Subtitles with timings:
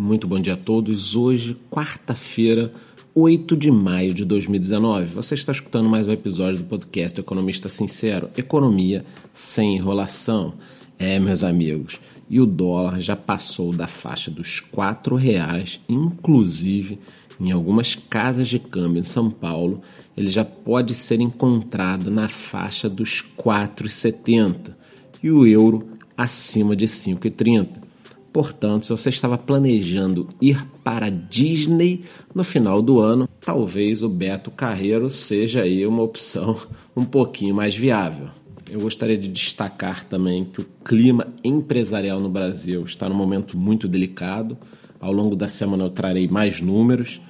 [0.00, 1.14] Muito bom dia a todos.
[1.14, 2.72] Hoje, quarta-feira,
[3.14, 5.04] 8 de maio de 2019.
[5.04, 10.54] Você está escutando mais um episódio do podcast Economista Sincero, Economia sem enrolação.
[10.98, 12.00] É, meus amigos,
[12.30, 16.98] e o dólar já passou da faixa dos R$ reais, inclusive
[17.38, 19.74] em algumas casas de câmbio em São Paulo,
[20.16, 24.74] ele já pode ser encontrado na faixa dos 4,70
[25.22, 25.86] e o euro
[26.16, 27.89] acima de 5,30.
[28.32, 32.04] Portanto, se você estava planejando ir para Disney
[32.34, 36.56] no final do ano, talvez o Beto Carreiro seja aí uma opção
[36.96, 38.28] um pouquinho mais viável.
[38.70, 43.88] Eu gostaria de destacar também que o clima empresarial no Brasil está num momento muito
[43.88, 44.56] delicado.
[45.00, 47.20] Ao longo da semana eu trarei mais números.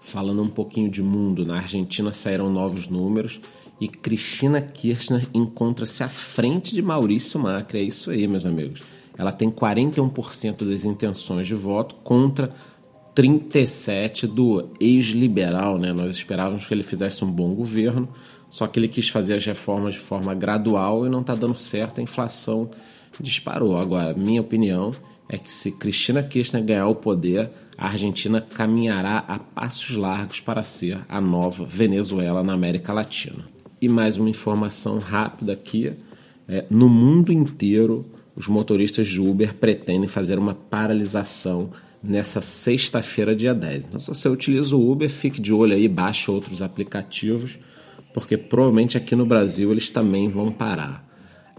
[0.00, 3.40] Falando um pouquinho de mundo, na Argentina saíram novos números
[3.78, 7.80] e Cristina Kirchner encontra-se à frente de Maurício Macri.
[7.80, 8.80] É isso aí, meus amigos.
[9.20, 12.50] Ela tem 41% das intenções de voto contra
[13.14, 15.92] 37 do ex-liberal, né?
[15.92, 18.08] Nós esperávamos que ele fizesse um bom governo,
[18.48, 22.00] só que ele quis fazer as reformas de forma gradual e não está dando certo,
[22.00, 22.66] a inflação
[23.20, 23.76] disparou.
[23.76, 24.92] Agora, minha opinião
[25.28, 30.62] é que se Cristina Kirchner ganhar o poder, a Argentina caminhará a passos largos para
[30.62, 33.44] ser a nova Venezuela na América Latina.
[33.82, 35.92] E mais uma informação rápida aqui:
[36.48, 41.70] é, no mundo inteiro, os motoristas de Uber pretendem fazer uma paralisação
[42.02, 43.86] nessa sexta-feira, dia 10.
[43.86, 47.58] Então, se você utiliza o Uber, fique de olho aí, baixe outros aplicativos,
[48.14, 51.06] porque provavelmente aqui no Brasil eles também vão parar.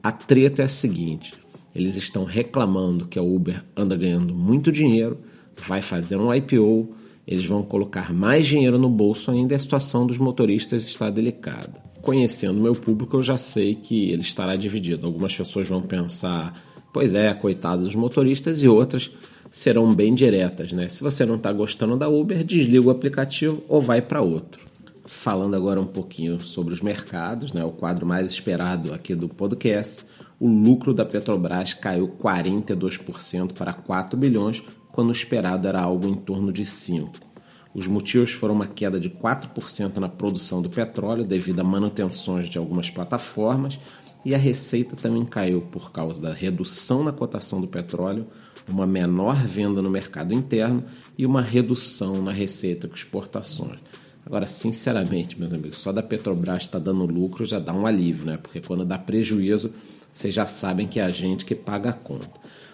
[0.02, 1.34] A treta é a seguinte:
[1.76, 5.20] eles estão reclamando que a Uber anda ganhando muito dinheiro,
[5.68, 6.90] vai fazer um IPO,
[7.28, 12.60] eles vão colocar mais dinheiro no bolso ainda a situação dos motoristas está delicada conhecendo
[12.60, 15.06] meu público, eu já sei que ele estará dividido.
[15.06, 16.54] Algumas pessoas vão pensar,
[16.92, 19.12] pois é, coitado dos motoristas, e outras
[19.50, 20.88] serão bem diretas, né?
[20.88, 24.66] Se você não está gostando da Uber, desliga o aplicativo ou vai para outro.
[25.06, 27.64] Falando agora um pouquinho sobre os mercados, né?
[27.64, 30.06] O quadro mais esperado aqui do podcast,
[30.40, 34.64] o lucro da Petrobras caiu 42% para 4 bilhões,
[34.94, 37.31] quando o esperado era algo em torno de 5.
[37.74, 42.58] Os motivos foram uma queda de 4% na produção do petróleo devido a manutenções de
[42.58, 43.80] algumas plataformas
[44.26, 48.28] e a receita também caiu por causa da redução na cotação do petróleo,
[48.68, 50.84] uma menor venda no mercado interno
[51.18, 53.80] e uma redução na receita com exportações.
[54.26, 58.38] Agora, sinceramente, meus amigos, só da Petrobras está dando lucro já dá um alívio, né?
[58.38, 59.74] Porque quando dá prejuízo,
[60.14, 62.30] vocês já sabem que é a gente que paga a conta.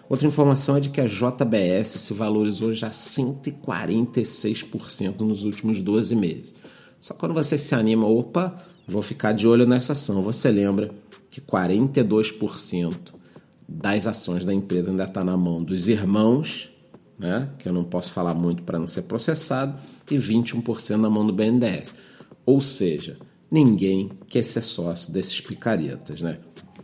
[0.09, 6.56] Outra informação é de que a JBS se valorizou já 146% nos últimos 12 meses.
[7.00, 8.57] Só quando você se anima, opa,
[8.88, 10.22] vou ficar de olho nessa ação.
[10.22, 10.90] Você lembra
[11.29, 12.94] que 42%
[13.68, 16.69] das ações da empresa ainda está na mão dos irmãos,
[17.19, 17.50] né?
[17.59, 19.78] que eu não posso falar muito para não ser processado,
[20.09, 21.94] e 21% na mão do BNDES.
[22.45, 23.18] Ou seja,
[23.51, 26.38] ninguém quer ser sócio desses picaretas, né?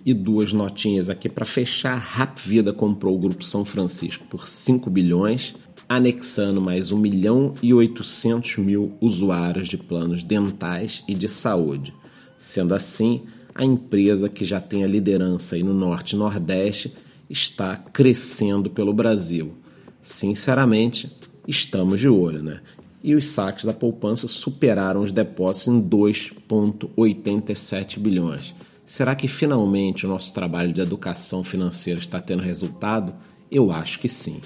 [0.06, 1.98] E duas notinhas aqui para fechar.
[1.98, 5.54] Rap Vida comprou o Grupo São Francisco por 5 bilhões,
[5.88, 11.94] anexando mais 1 milhão e 800 mil usuários de planos dentais e de saúde.
[12.38, 13.22] Sendo assim,
[13.56, 16.92] a empresa que já tem a liderança aí no Norte e Nordeste
[17.30, 19.54] está crescendo pelo Brasil.
[20.02, 21.10] Sinceramente,
[21.48, 22.58] estamos de olho, né?
[23.04, 28.56] E os saques da poupança superaram os depósitos em 2,87 bilhões.
[28.94, 33.12] Será que finalmente o nosso trabalho de educação financeira está tendo resultado?
[33.50, 34.40] Eu acho que sim.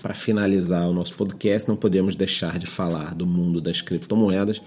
[0.00, 4.62] Para finalizar o nosso podcast, não podemos deixar de falar do mundo das criptomoedas,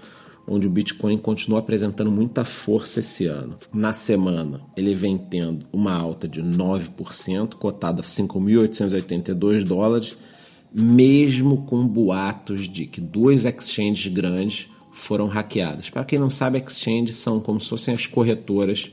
[0.46, 3.56] onde o Bitcoin continua apresentando muita força esse ano.
[3.72, 10.14] Na semana, ele vem tendo uma alta de 9%, cotado a 5.882 dólares,
[10.70, 15.88] mesmo com boatos de que duas exchanges grandes foram hackeadas.
[15.88, 18.92] Para quem não sabe, exchanges são como se fossem as corretoras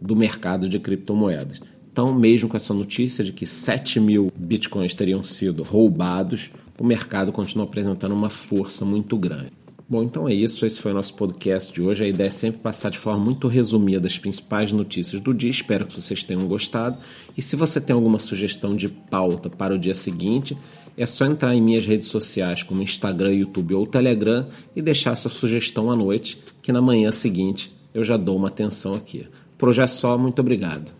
[0.00, 1.60] do mercado de criptomoedas.
[1.88, 7.32] Então, mesmo com essa notícia de que 7 mil bitcoins teriam sido roubados, o mercado
[7.32, 9.50] continua apresentando uma força muito grande.
[9.90, 10.64] Bom, então é isso.
[10.64, 12.04] Esse foi o nosso podcast de hoje.
[12.04, 15.50] A ideia é sempre passar de forma muito resumida as principais notícias do dia.
[15.50, 16.96] Espero que vocês tenham gostado.
[17.36, 20.56] E se você tem alguma sugestão de pauta para o dia seguinte,
[20.96, 24.46] é só entrar em minhas redes sociais, como Instagram, YouTube ou Telegram,
[24.76, 28.94] e deixar sua sugestão à noite, que na manhã seguinte eu já dou uma atenção
[28.94, 29.24] aqui.
[29.60, 30.90] Por hoje é só, muito obrigado.